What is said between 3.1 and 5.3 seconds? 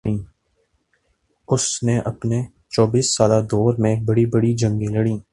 سالہ دور میں بڑی بڑی جنگیں لڑیں